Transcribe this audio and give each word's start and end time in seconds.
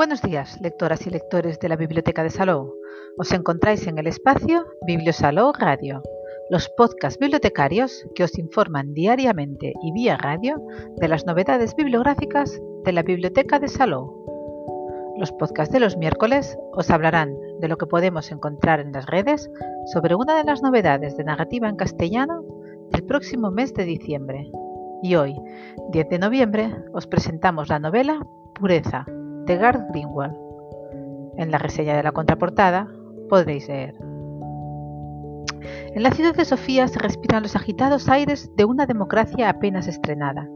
Buenos 0.00 0.22
días, 0.22 0.58
lectoras 0.62 1.06
y 1.06 1.10
lectores 1.10 1.60
de 1.60 1.68
la 1.68 1.76
Biblioteca 1.76 2.22
de 2.22 2.30
Salou. 2.30 2.72
Os 3.18 3.32
encontráis 3.32 3.86
en 3.86 3.98
el 3.98 4.06
espacio 4.06 4.64
Bibliosalou 4.86 5.52
Radio, 5.52 6.02
los 6.48 6.70
podcasts 6.70 7.18
bibliotecarios 7.18 8.06
que 8.14 8.24
os 8.24 8.38
informan 8.38 8.94
diariamente 8.94 9.74
y 9.82 9.92
vía 9.92 10.16
radio 10.16 10.56
de 10.96 11.06
las 11.06 11.26
novedades 11.26 11.76
bibliográficas 11.76 12.58
de 12.82 12.92
la 12.92 13.02
Biblioteca 13.02 13.58
de 13.58 13.68
Salou. 13.68 14.24
Los 15.18 15.32
podcasts 15.32 15.74
de 15.74 15.80
los 15.80 15.98
miércoles 15.98 16.56
os 16.72 16.90
hablarán 16.90 17.36
de 17.60 17.68
lo 17.68 17.76
que 17.76 17.84
podemos 17.84 18.32
encontrar 18.32 18.80
en 18.80 18.92
las 18.92 19.04
redes 19.04 19.50
sobre 19.92 20.14
una 20.14 20.34
de 20.34 20.44
las 20.44 20.62
novedades 20.62 21.14
de 21.18 21.24
narrativa 21.24 21.68
en 21.68 21.76
castellano 21.76 22.42
del 22.90 23.04
próximo 23.04 23.50
mes 23.50 23.74
de 23.74 23.84
diciembre. 23.84 24.50
Y 25.02 25.16
hoy, 25.16 25.36
10 25.90 26.08
de 26.08 26.18
noviembre, 26.18 26.74
os 26.94 27.06
presentamos 27.06 27.68
la 27.68 27.78
novela 27.78 28.26
Pureza 28.54 29.04
de 29.50 29.82
Greenwald. 29.90 30.36
En 31.36 31.50
la 31.50 31.58
reseña 31.58 31.96
de 31.96 32.04
la 32.04 32.12
contraportada 32.12 32.88
podréis 33.28 33.66
leer. 33.68 33.94
En 35.94 36.04
la 36.04 36.12
ciudad 36.12 36.36
de 36.36 36.44
Sofía 36.44 36.86
se 36.86 37.00
respiran 37.00 37.42
los 37.42 37.56
agitados 37.56 38.08
aires 38.08 38.48
de 38.56 38.64
una 38.64 38.86
democracia 38.86 39.48
apenas 39.48 39.88
estrenada. 39.88 40.48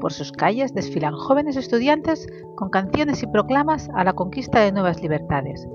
Por 0.00 0.14
sus 0.14 0.32
calles 0.32 0.72
desfilan 0.72 1.14
jóvenes 1.14 1.56
estudiantes 1.56 2.26
con 2.56 2.70
canciones 2.70 3.22
y 3.22 3.26
proclamas 3.26 3.90
a 3.94 4.02
la 4.04 4.14
conquista 4.14 4.60
de 4.60 4.72
nuevas 4.72 5.02
libertades, 5.02 5.68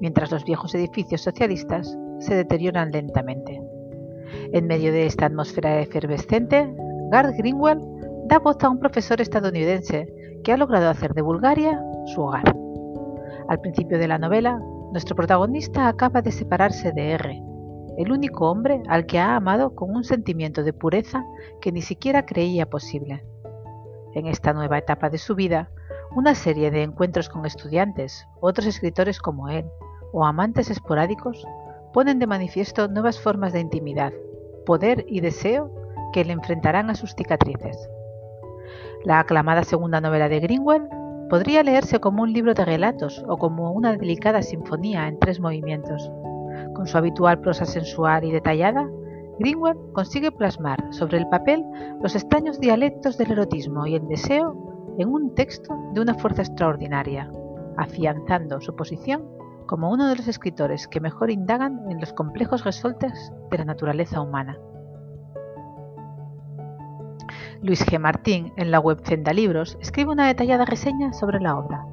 mientras 0.00 0.30
los 0.30 0.44
viejos 0.44 0.74
edificios 0.74 1.20
socialistas 1.20 1.98
se 2.20 2.34
deterioran 2.34 2.92
lentamente. 2.92 3.60
En 4.52 4.66
medio 4.66 4.90
de 4.90 5.04
esta 5.04 5.26
atmósfera 5.26 5.80
efervescente, 5.80 6.74
Garth 7.10 7.36
Greenwald 7.36 7.82
da 8.26 8.38
voz 8.38 8.56
a 8.62 8.70
un 8.70 8.78
profesor 8.78 9.20
estadounidense 9.20 10.08
que 10.42 10.52
ha 10.52 10.56
logrado 10.56 10.88
hacer 10.88 11.12
de 11.12 11.22
Bulgaria 11.22 11.82
su 12.06 12.22
hogar. 12.22 12.56
Al 13.48 13.60
principio 13.60 13.98
de 13.98 14.08
la 14.08 14.18
novela, 14.18 14.60
nuestro 14.92 15.14
protagonista 15.14 15.88
acaba 15.88 16.22
de 16.22 16.32
separarse 16.32 16.92
de 16.92 17.10
R, 17.12 17.42
el 17.96 18.12
único 18.12 18.50
hombre 18.50 18.82
al 18.88 19.06
que 19.06 19.18
ha 19.18 19.36
amado 19.36 19.74
con 19.74 19.94
un 19.94 20.04
sentimiento 20.04 20.62
de 20.62 20.72
pureza 20.72 21.24
que 21.60 21.72
ni 21.72 21.82
siquiera 21.82 22.26
creía 22.26 22.68
posible. 22.68 23.24
En 24.14 24.26
esta 24.26 24.52
nueva 24.52 24.78
etapa 24.78 25.10
de 25.10 25.18
su 25.18 25.34
vida, 25.34 25.70
una 26.14 26.34
serie 26.34 26.70
de 26.70 26.82
encuentros 26.82 27.28
con 27.28 27.44
estudiantes, 27.46 28.26
otros 28.40 28.66
escritores 28.66 29.18
como 29.18 29.48
él, 29.48 29.66
o 30.12 30.24
amantes 30.24 30.70
esporádicos, 30.70 31.46
ponen 31.92 32.18
de 32.18 32.26
manifiesto 32.26 32.88
nuevas 32.88 33.20
formas 33.20 33.52
de 33.52 33.60
intimidad, 33.60 34.12
poder 34.64 35.04
y 35.08 35.20
deseo 35.20 35.70
que 36.12 36.24
le 36.24 36.32
enfrentarán 36.32 36.90
a 36.90 36.94
sus 36.94 37.14
cicatrices. 37.14 37.88
La 39.04 39.20
aclamada 39.20 39.64
segunda 39.64 40.00
novela 40.00 40.28
de 40.28 40.40
Greenwell 40.40 40.88
podría 41.28 41.62
leerse 41.62 41.98
como 42.00 42.22
un 42.22 42.32
libro 42.32 42.54
de 42.54 42.64
relatos 42.64 43.24
o 43.28 43.36
como 43.36 43.72
una 43.72 43.96
delicada 43.96 44.42
sinfonía 44.42 45.08
en 45.08 45.18
tres 45.18 45.40
movimientos. 45.40 46.10
Con 46.74 46.86
su 46.86 46.96
habitual 46.96 47.40
prosa 47.40 47.64
sensual 47.64 48.24
y 48.24 48.32
detallada, 48.32 48.88
Greenwell 49.38 49.76
consigue 49.92 50.32
plasmar 50.32 50.78
sobre 50.90 51.18
el 51.18 51.28
papel 51.28 51.64
los 52.02 52.14
extraños 52.14 52.58
dialectos 52.58 53.18
del 53.18 53.32
erotismo 53.32 53.86
y 53.86 53.96
el 53.96 54.06
deseo 54.08 54.94
en 54.98 55.08
un 55.08 55.34
texto 55.34 55.76
de 55.92 56.00
una 56.00 56.14
fuerza 56.14 56.42
extraordinaria, 56.42 57.30
afianzando 57.76 58.60
su 58.60 58.74
posición 58.74 59.24
como 59.66 59.90
uno 59.90 60.08
de 60.08 60.16
los 60.16 60.28
escritores 60.28 60.86
que 60.88 61.00
mejor 61.00 61.30
indagan 61.30 61.90
en 61.90 62.00
los 62.00 62.12
complejos 62.12 62.64
resoltes 62.64 63.32
de 63.50 63.58
la 63.58 63.64
naturaleza 63.64 64.20
humana. 64.20 64.56
Luis 67.62 67.84
G. 67.86 67.98
Martín, 67.98 68.52
en 68.56 68.70
la 68.70 68.80
web 68.80 69.00
Libros, 69.34 69.78
escribe 69.80 70.12
una 70.12 70.26
detallada 70.26 70.64
reseña 70.64 71.12
sobre 71.12 71.40
la 71.40 71.58
obra. 71.58 71.84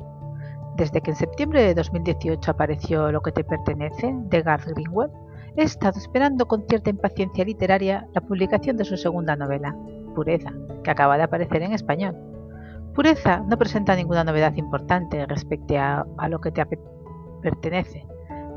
Desde 0.75 1.01
que 1.01 1.11
en 1.11 1.15
septiembre 1.15 1.63
de 1.63 1.73
2018 1.73 2.51
apareció 2.51 3.11
Lo 3.11 3.21
que 3.21 3.31
te 3.31 3.43
pertenece, 3.43 4.13
de 4.13 4.41
Garth 4.41 4.67
Greenwell, 4.67 5.11
he 5.55 5.63
estado 5.63 5.97
esperando 5.99 6.47
con 6.47 6.65
cierta 6.67 6.89
impaciencia 6.89 7.45
literaria 7.45 8.07
la 8.13 8.21
publicación 8.21 8.75
de 8.75 8.85
su 8.85 8.97
segunda 8.97 9.35
novela, 9.35 9.75
Pureza, 10.15 10.51
que 10.83 10.91
acaba 10.91 11.17
de 11.17 11.23
aparecer 11.23 11.61
en 11.61 11.73
español. 11.73 12.15
Pureza 12.93 13.39
no 13.47 13.57
presenta 13.57 13.95
ninguna 13.95 14.23
novedad 14.23 14.55
importante 14.55 15.25
respecto 15.25 15.77
a, 15.77 16.05
a 16.17 16.29
lo 16.29 16.41
que 16.41 16.51
te 16.51 16.65
pertenece, 17.41 18.05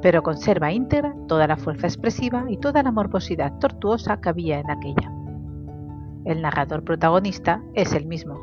pero 0.02 0.22
conserva 0.22 0.72
íntegra 0.72 1.14
toda 1.28 1.46
la 1.46 1.56
fuerza 1.56 1.86
expresiva 1.86 2.44
y 2.48 2.58
toda 2.58 2.82
la 2.82 2.92
morbosidad 2.92 3.58
tortuosa 3.58 4.20
que 4.20 4.28
había 4.28 4.58
en 4.58 4.70
aquella. 4.70 5.15
El 6.26 6.42
narrador 6.42 6.82
protagonista 6.82 7.62
es 7.74 7.92
el 7.92 8.04
mismo, 8.04 8.34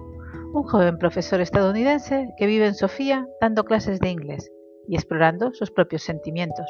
un 0.53 0.63
joven 0.63 0.97
profesor 0.97 1.41
estadounidense 1.41 2.33
que 2.37 2.47
vive 2.47 2.65
en 2.65 2.75
Sofía 2.75 3.27
dando 3.41 3.65
clases 3.65 3.99
de 3.99 4.09
inglés 4.09 4.49
y 4.87 4.95
explorando 4.95 5.53
sus 5.53 5.69
propios 5.69 6.01
sentimientos. 6.01 6.65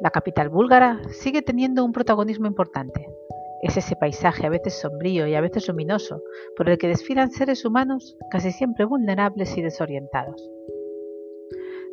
La 0.00 0.10
capital 0.10 0.48
búlgara 0.48 1.00
sigue 1.10 1.42
teniendo 1.42 1.84
un 1.84 1.92
protagonismo 1.92 2.48
importante. 2.48 3.08
Es 3.62 3.76
ese 3.76 3.94
paisaje 3.94 4.44
a 4.44 4.50
veces 4.50 4.80
sombrío 4.80 5.28
y 5.28 5.36
a 5.36 5.40
veces 5.40 5.68
luminoso 5.68 6.20
por 6.56 6.68
el 6.68 6.76
que 6.76 6.88
desfilan 6.88 7.30
seres 7.30 7.64
humanos 7.64 8.16
casi 8.32 8.50
siempre 8.50 8.84
vulnerables 8.84 9.56
y 9.56 9.62
desorientados. 9.62 10.50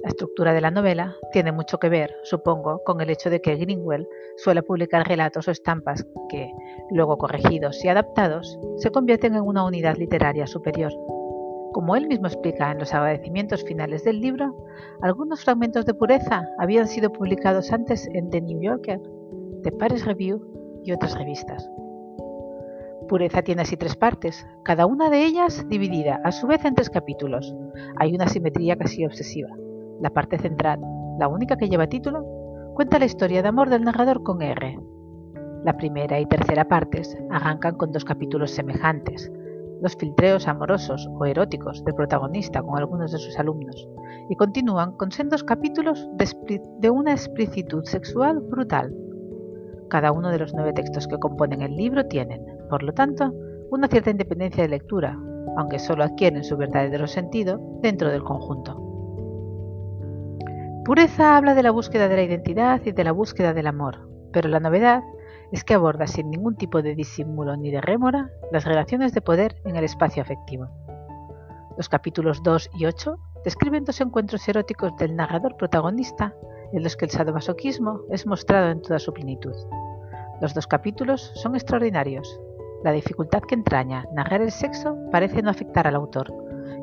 La 0.04 0.10
estructura 0.10 0.54
de 0.54 0.62
la 0.62 0.70
novela 0.70 1.16
tiene 1.32 1.52
mucho 1.52 1.80
que 1.80 1.90
ver, 1.90 2.14
supongo, 2.24 2.84
con 2.84 3.02
el 3.02 3.10
hecho 3.10 3.32
de 3.32 3.42
que 3.42 3.56
Greenwell 3.56 4.08
suele 4.38 4.62
publicar 4.62 5.08
relatos 5.08 5.48
o 5.48 5.52
estampas 5.52 6.06
que, 6.30 6.52
luego 6.92 7.18
corregidos 7.18 7.84
y 7.84 7.88
adaptados, 7.88 8.60
se 8.78 8.92
convierten 8.92 9.34
en 9.34 9.42
una 9.42 9.66
unidad 9.66 9.98
literaria 9.98 10.46
superior. 10.46 10.92
Como 11.74 11.96
él 11.96 12.08
mismo 12.08 12.28
explica 12.28 12.72
en 12.72 12.80
los 12.80 12.94
agradecimientos 12.94 13.64
finales 13.64 14.04
del 14.04 14.22
libro, 14.22 14.56
algunos 15.02 15.44
fragmentos 15.44 15.86
de 15.86 15.96
pureza 15.96 16.48
habían 16.60 16.88
sido 16.88 17.12
publicados 17.12 17.72
antes 17.72 18.08
en 18.14 18.30
The 18.30 18.42
New 18.42 18.62
Yorker, 18.62 19.02
The 19.64 19.72
Paris 19.72 20.06
Review 20.06 20.82
y 20.84 20.92
otras 20.92 21.18
revistas. 21.18 21.68
Pureza 23.08 23.42
tiene 23.42 23.64
así 23.64 23.78
tres 23.78 23.96
partes, 23.96 24.46
cada 24.64 24.86
una 24.86 25.10
de 25.10 25.26
ellas 25.26 25.68
dividida 25.70 26.22
a 26.24 26.32
su 26.32 26.46
vez 26.46 26.64
en 26.66 26.76
tres 26.76 26.90
capítulos. 26.90 27.56
Hay 27.96 28.14
una 28.14 28.28
simetría 28.28 28.78
casi 28.78 29.06
obsesiva. 29.06 29.50
La 30.02 30.12
parte 30.12 30.38
central, 30.38 30.80
la 31.20 31.28
única 31.28 31.58
que 31.58 31.70
lleva 31.70 31.88
título, 31.88 32.24
cuenta 32.76 33.00
la 33.00 33.06
historia 33.06 33.42
de 33.42 33.48
amor 33.48 33.70
del 33.70 33.84
narrador 33.84 34.22
con 34.22 34.42
R. 34.42 34.80
La 35.64 35.76
primera 35.76 36.20
y 36.20 36.26
tercera 36.28 36.68
partes 36.68 37.18
arrancan 37.32 37.76
con 37.76 37.92
dos 37.92 38.06
capítulos 38.06 38.52
semejantes, 38.52 39.32
los 39.82 39.96
filtreos 39.96 40.48
amorosos 40.48 41.10
o 41.12 41.26
eróticos 41.26 41.84
del 41.84 41.96
protagonista 41.96 42.62
con 42.62 42.78
algunos 42.78 43.12
de 43.12 43.18
sus 43.18 43.38
alumnos, 43.40 43.88
y 44.30 44.36
continúan 44.36 44.92
con 44.98 45.12
sendos 45.12 45.44
capítulos 45.44 46.08
de, 46.14 46.90
una 46.90 47.12
explicitud 47.12 47.84
sexual 47.86 48.40
brutal. 48.40 48.96
Cada 49.90 50.12
uno 50.12 50.30
de 50.30 50.40
los 50.40 50.54
nueve 50.54 50.74
textos 50.74 51.08
que 51.08 51.18
componen 51.18 51.62
el 51.62 51.76
libro 51.76 52.06
tienen, 52.06 52.46
por 52.70 52.84
lo 52.84 52.94
tanto, 52.94 53.34
una 53.72 53.88
cierta 53.88 54.12
independencia 54.12 54.64
de 54.64 54.70
lectura, 54.70 55.18
aunque 55.58 55.80
solo 55.80 56.04
adquieren 56.04 56.44
su 56.44 56.56
verdadero 56.56 57.08
sentido 57.08 57.60
dentro 57.82 58.12
del 58.12 58.24
conjunto. 58.24 58.87
Pureza 60.88 61.36
habla 61.36 61.54
de 61.54 61.64
la 61.64 61.72
búsqueda 61.72 62.08
de 62.08 62.16
la 62.16 62.24
identidad 62.24 62.82
y 62.86 62.94
de 62.94 63.04
la 63.04 63.12
búsqueda 63.12 63.54
del 63.54 63.68
amor, 63.68 64.08
pero 64.32 64.48
la 64.48 64.62
novedad 64.62 65.04
es 65.52 65.66
que 65.66 65.74
aborda 65.74 66.08
sin 66.08 66.30
ningún 66.30 66.56
tipo 66.56 66.82
de 66.82 66.96
disimulo 66.96 67.58
ni 67.58 67.72
de 67.72 67.82
rémora 67.82 68.32
las 68.54 68.64
relaciones 68.64 69.12
de 69.12 69.20
poder 69.20 69.58
en 69.66 69.76
el 69.76 69.84
espacio 69.84 70.22
afectivo. 70.22 70.70
Los 71.76 71.90
capítulos 71.90 72.42
2 72.42 72.70
y 72.76 72.86
8 72.86 73.20
describen 73.44 73.84
dos 73.84 74.00
encuentros 74.00 74.48
eróticos 74.48 74.96
del 74.96 75.18
narrador 75.18 75.58
protagonista 75.58 76.34
en 76.72 76.84
los 76.84 76.96
que 76.96 77.04
el 77.04 77.12
sadomasoquismo 77.12 78.04
es 78.10 78.26
mostrado 78.26 78.70
en 78.70 78.82
toda 78.82 79.00
su 79.00 79.12
plenitud. 79.12 79.56
Los 80.40 80.54
dos 80.54 80.68
capítulos 80.68 81.34
son 81.36 81.56
extraordinarios. 81.56 82.40
La 82.86 82.94
dificultad 82.94 83.42
que 83.42 83.56
entraña 83.56 84.06
narrar 84.14 84.40
el 84.40 84.52
sexo 84.52 84.98
parece 85.12 85.42
no 85.42 85.50
afectar 85.50 85.86
al 85.86 85.96
autor, 85.96 86.34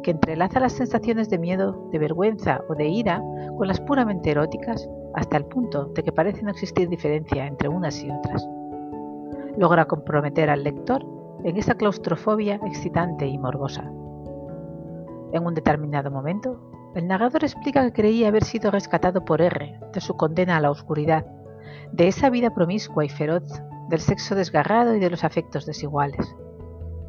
que 0.05 0.13
entrelaza 0.13 0.61
las 0.61 0.75
sensaciones 0.75 1.31
de 1.31 1.39
miedo, 1.39 1.89
de 1.91 1.99
vergüenza 1.99 2.61
o 2.69 2.75
de 2.75 2.87
ira 2.87 3.21
con 3.57 3.67
las 3.67 3.81
puramente 3.81 4.31
eróticas 4.31 4.89
hasta 5.15 5.39
el 5.39 5.47
punto 5.47 5.87
de 5.87 6.03
que 6.05 6.13
parece 6.13 6.43
no 6.43 6.51
existir 6.51 6.89
diferencia 6.89 7.47
entre 7.47 7.69
unas 7.69 8.01
y 8.03 8.11
otras. 8.11 8.47
Logra 9.57 9.87
comprometer 9.87 10.51
al 10.51 10.63
lector 10.63 11.05
en 11.43 11.57
esa 11.57 11.75
claustrofobia 11.75 12.61
excitante 12.67 13.27
y 13.27 13.39
morbosa. 13.39 13.83
En 15.33 15.47
un 15.47 15.55
determinado 15.55 16.11
momento, 16.11 16.61
el 16.95 17.09
narrador 17.09 17.43
explica 17.43 17.83
que 17.85 17.93
creía 17.93 18.29
haber 18.29 18.45
sido 18.45 18.71
rescatado 18.71 19.25
por 19.25 19.41
R 19.41 19.81
de 19.93 20.01
su 20.01 20.17
condena 20.17 20.59
a 20.59 20.61
la 20.61 20.71
oscuridad, 20.71 21.27
de 21.93 22.09
esa 22.09 22.31
vida 22.31 22.51
promiscua 22.51 23.05
y 23.05 23.09
feroz, 23.09 23.43
del 23.89 24.01
sexo 24.01 24.35
desgarrado 24.35 24.95
y 24.95 25.01
de 25.01 25.11
los 25.11 25.25
afectos 25.25 25.67
desiguales. 25.67 26.37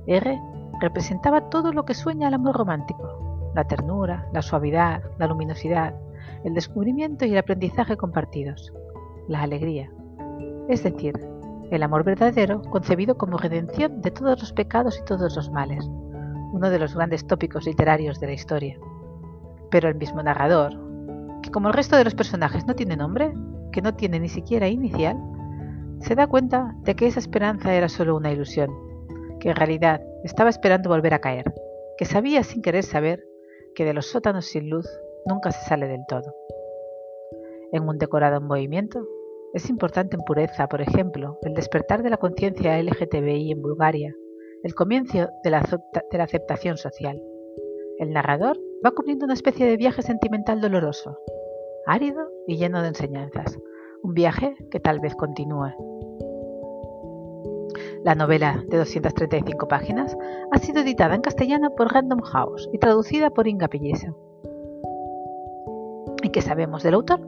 R 0.08 0.40
representaba 0.80 1.50
todo 1.50 1.72
lo 1.72 1.86
que 1.86 1.94
sueña 1.94 2.28
el 2.28 2.34
amor 2.34 2.58
romántico, 2.58 3.52
la 3.56 3.66
ternura, 3.66 4.28
la 4.34 4.42
suavidad, 4.42 5.04
la 5.18 5.28
luminosidad, 5.28 5.96
el 6.44 6.54
descubrimiento 6.54 7.26
y 7.26 7.32
el 7.32 7.38
aprendizaje 7.38 7.98
compartidos, 7.98 8.74
la 9.28 9.42
alegría, 9.42 9.92
es 10.68 10.84
decir, 10.84 11.14
el 11.72 11.84
amor 11.84 12.04
verdadero 12.04 12.62
concebido 12.62 13.18
como 13.18 13.38
redención 13.38 14.02
de 14.02 14.12
todos 14.12 14.40
los 14.40 14.54
pecados 14.54 15.00
y 15.00 15.06
todos 15.06 15.36
los 15.36 15.50
males, 15.52 15.86
uno 16.52 16.70
de 16.70 16.80
los 16.80 16.96
grandes 16.96 17.26
tópicos 17.26 17.66
literarios 17.66 18.20
de 18.20 18.28
la 18.28 18.34
historia. 18.34 18.78
Pero 19.72 19.90
el 19.90 19.96
mismo 19.96 20.22
narrador, 20.22 20.74
que 21.42 21.52
como 21.52 21.70
el 21.70 21.74
resto 21.74 21.98
de 21.98 22.04
los 22.04 22.16
personajes 22.16 22.66
no 22.66 22.76
tiene 22.76 22.96
nombre, 22.96 23.34
que 23.72 23.82
no 23.82 23.94
tiene 23.96 24.20
ni 24.20 24.30
siquiera 24.30 24.68
inicial, 24.68 25.18
se 26.00 26.16
da 26.16 26.28
cuenta 26.28 26.76
de 26.84 26.96
que 26.96 27.08
esa 27.08 27.20
esperanza 27.20 27.74
era 27.74 27.90
solo 27.90 28.16
una 28.16 28.32
ilusión, 28.32 28.72
que 29.46 29.52
en 29.52 29.58
realidad 29.58 30.02
estaba 30.24 30.50
esperando 30.50 30.90
volver 30.90 31.14
a 31.14 31.22
caer, 31.22 31.54
que 32.00 32.06
sabía 32.06 32.42
sin 32.42 32.64
querer 32.64 32.84
saber 32.84 33.24
que 33.76 33.86
de 33.86 33.94
los 33.94 34.08
sótanos 34.08 34.48
sin 34.48 34.72
luz 34.72 34.90
nunca 35.24 35.52
se 35.52 35.64
sale 35.70 35.88
del 35.88 36.02
todo. 36.08 36.34
En 37.72 37.88
un 37.88 38.00
decorado 38.00 38.38
en 38.38 38.46
movimiento, 38.46 39.08
es 39.54 39.70
importante 39.70 40.16
en 40.16 40.24
pureza, 40.24 40.68
por 40.68 40.82
ejemplo, 40.82 41.38
el 41.44 41.54
despertar 41.54 42.02
de 42.02 42.10
la 42.10 42.18
conciencia 42.18 42.82
LGTBI 42.82 43.52
en 43.52 43.62
Bulgaria, 43.62 44.16
el 44.64 44.74
comienzo 44.74 45.30
de 45.44 45.52
la, 45.52 45.64
aceptación 46.24 46.78
social. 46.78 47.22
El 48.00 48.14
narrador 48.14 48.58
va 48.84 48.96
cubriendo 48.96 49.26
una 49.26 49.36
especie 49.36 49.68
de 49.68 49.78
viaje 49.78 50.02
sentimental 50.02 50.60
doloroso, 50.60 51.20
árido 51.86 52.32
y 52.48 52.58
lleno 52.58 52.82
de 52.82 52.88
enseñanzas, 52.88 53.60
un 54.02 54.16
viaje 54.16 54.56
que 54.72 54.80
tal 54.80 55.02
vez 55.02 55.14
continúe. 55.14 55.72
La 58.06 58.14
novela, 58.14 58.64
de 58.70 58.78
235 58.78 59.68
páginas, 59.68 60.16
ha 60.52 60.60
sido 60.60 60.82
editada 60.82 61.16
en 61.16 61.22
castellano 61.22 61.74
por 61.76 61.92
Random 61.92 62.22
House 62.22 62.70
y 62.72 62.78
traducida 62.78 63.32
por 63.32 63.48
Inga 63.48 63.68
Pelleso. 63.68 64.16
¿Y 66.22 66.30
qué 66.30 66.44
sabemos 66.44 66.84
del 66.84 66.94
autor? 66.94 67.20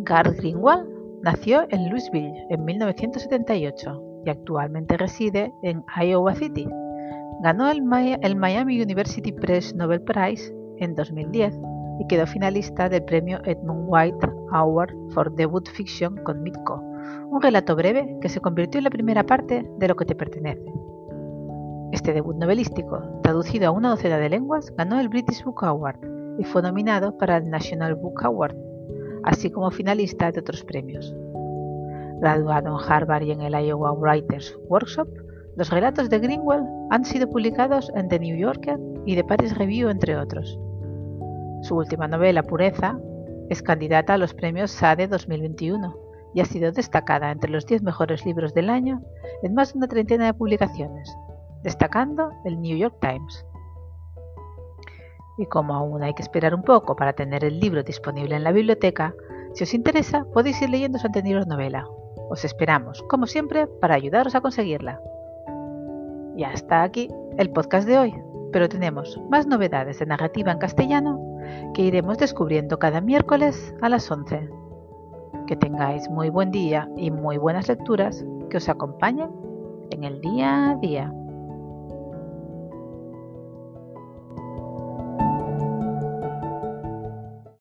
Garth 0.00 0.36
Greenwald 0.36 0.86
nació 1.22 1.64
en 1.70 1.88
Louisville 1.88 2.34
en 2.50 2.66
1978 2.66 4.02
y 4.26 4.28
actualmente 4.28 4.98
reside 4.98 5.50
en 5.62 5.82
Iowa 5.96 6.34
City. 6.34 6.68
Ganó 7.40 7.70
el, 7.70 7.82
Miami 7.82 8.82
University 8.82 9.32
Press 9.32 9.74
Nobel 9.74 10.02
Prize 10.02 10.54
en 10.80 10.94
2010 10.96 11.58
y 12.00 12.06
quedó 12.08 12.26
finalista 12.26 12.90
del 12.90 13.04
premio 13.04 13.40
Edmund 13.46 13.86
White 13.86 14.30
Award 14.52 14.92
for 15.14 15.34
Debut 15.34 15.66
Fiction 15.66 16.18
con 16.24 16.42
Mitko, 16.42 16.93
un 17.30 17.42
relato 17.42 17.74
breve 17.74 18.16
que 18.20 18.28
se 18.28 18.40
convirtió 18.40 18.78
en 18.78 18.84
la 18.84 18.90
primera 18.90 19.24
parte 19.24 19.68
de 19.78 19.88
Lo 19.88 19.96
que 19.96 20.04
te 20.04 20.14
pertenece. 20.14 20.72
Este 21.92 22.12
debut 22.12 22.36
novelístico, 22.36 23.20
traducido 23.22 23.68
a 23.68 23.70
una 23.70 23.90
docena 23.90 24.18
de 24.18 24.28
lenguas, 24.28 24.72
ganó 24.76 25.00
el 25.00 25.08
British 25.08 25.44
Book 25.44 25.64
Award 25.64 25.98
y 26.38 26.44
fue 26.44 26.62
nominado 26.62 27.16
para 27.16 27.36
el 27.36 27.48
National 27.48 27.94
Book 27.94 28.24
Award, 28.24 28.56
así 29.22 29.50
como 29.50 29.70
finalista 29.70 30.32
de 30.32 30.40
otros 30.40 30.64
premios. 30.64 31.14
Graduado 32.20 32.78
en 32.78 32.92
Harvard 32.92 33.22
y 33.22 33.32
en 33.32 33.42
el 33.42 33.54
Iowa 33.54 33.92
Writers 33.92 34.56
Workshop, 34.68 35.08
los 35.56 35.70
relatos 35.70 36.10
de 36.10 36.18
Greenwell 36.18 36.64
han 36.90 37.04
sido 37.04 37.28
publicados 37.30 37.92
en 37.94 38.08
The 38.08 38.18
New 38.18 38.36
Yorker 38.36 38.78
y 39.06 39.14
The 39.14 39.24
Paris 39.24 39.56
Review, 39.56 39.88
entre 39.88 40.16
otros. 40.16 40.58
Su 41.62 41.76
última 41.76 42.08
novela, 42.08 42.42
Pureza, 42.42 42.98
es 43.48 43.62
candidata 43.62 44.14
a 44.14 44.18
los 44.18 44.34
premios 44.34 44.72
SADE 44.72 45.06
2021 45.06 46.03
y 46.34 46.40
ha 46.40 46.44
sido 46.44 46.72
destacada 46.72 47.30
entre 47.30 47.50
los 47.50 47.66
10 47.66 47.82
mejores 47.82 48.26
libros 48.26 48.52
del 48.54 48.68
año 48.68 49.00
en 49.42 49.54
más 49.54 49.72
de 49.72 49.78
una 49.78 49.88
treintena 49.88 50.26
de 50.26 50.34
publicaciones, 50.34 51.16
destacando 51.62 52.32
el 52.44 52.60
New 52.60 52.76
York 52.76 52.96
Times. 53.00 53.46
Y 55.38 55.46
como 55.46 55.74
aún 55.74 56.02
hay 56.02 56.14
que 56.14 56.22
esperar 56.22 56.54
un 56.54 56.62
poco 56.62 56.96
para 56.96 57.12
tener 57.12 57.44
el 57.44 57.60
libro 57.60 57.82
disponible 57.82 58.36
en 58.36 58.44
la 58.44 58.52
biblioteca, 58.52 59.14
si 59.54 59.64
os 59.64 59.74
interesa 59.74 60.24
podéis 60.32 60.60
ir 60.60 60.70
leyendo 60.70 60.98
su 60.98 61.06
anterior 61.06 61.46
novela. 61.46 61.86
Os 62.30 62.44
esperamos, 62.44 63.02
como 63.08 63.26
siempre, 63.26 63.66
para 63.66 63.94
ayudaros 63.94 64.34
a 64.34 64.40
conseguirla. 64.40 65.00
Y 66.36 66.42
hasta 66.42 66.82
aquí 66.82 67.08
el 67.38 67.50
podcast 67.50 67.86
de 67.86 67.98
hoy, 67.98 68.14
pero 68.52 68.68
tenemos 68.68 69.20
más 69.30 69.46
novedades 69.46 69.98
de 69.98 70.06
narrativa 70.06 70.50
en 70.50 70.58
castellano 70.58 71.20
que 71.74 71.82
iremos 71.82 72.18
descubriendo 72.18 72.78
cada 72.78 73.00
miércoles 73.00 73.74
a 73.82 73.88
las 73.88 74.10
11. 74.10 74.63
Que 75.46 75.56
tengáis 75.56 76.08
muy 76.10 76.30
buen 76.30 76.50
día 76.50 76.88
y 76.96 77.10
muy 77.10 77.36
buenas 77.36 77.68
lecturas 77.68 78.24
que 78.50 78.56
os 78.56 78.68
acompañen 78.68 79.30
en 79.90 80.04
el 80.04 80.20
día 80.20 80.70
a 80.70 80.74
día. 80.76 81.12